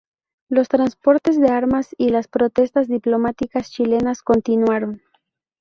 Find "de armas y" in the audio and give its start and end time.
1.39-2.09